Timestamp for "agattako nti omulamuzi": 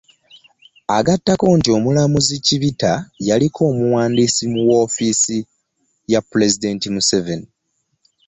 0.97-2.35